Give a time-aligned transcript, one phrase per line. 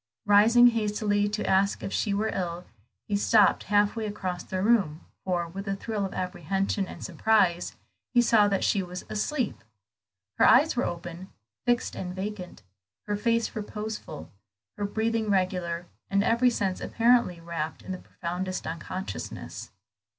[0.25, 2.65] Rising hastily to ask if she were ill,
[3.07, 7.75] he stopped half way across the room, for, with a thrill of apprehension and surprise,
[8.11, 9.63] he saw that she was asleep.
[10.39, 11.31] Her eyes were open,
[11.67, 12.63] fixed and vacant,
[13.05, 14.31] her face reposeful,
[14.75, 19.69] her breathing regular, and every sense apparently wrapt in the profoundest unconsciousness.